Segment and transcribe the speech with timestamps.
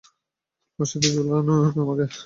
[0.79, 1.47] ফাঁসিতে ঝুলান
[1.77, 2.05] আমাকে।